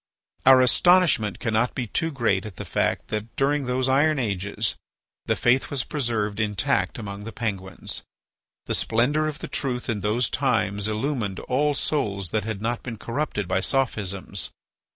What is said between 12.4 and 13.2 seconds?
had not been